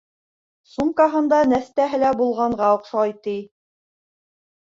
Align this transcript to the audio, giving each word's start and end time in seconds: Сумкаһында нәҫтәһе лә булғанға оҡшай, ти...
Сумкаһында 0.75 1.41
нәҫтәһе 1.51 1.99
лә 2.05 2.09
булғанға 2.21 2.71
оҡшай, 2.79 3.13
ти... 3.27 3.35